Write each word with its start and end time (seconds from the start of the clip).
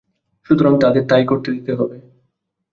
সুতরাং 0.49 0.73
তাদের 0.79 1.03
তাই 1.07 1.23
করতে 1.25 1.49
দিতে 1.51 1.71
হবে। 1.73 1.97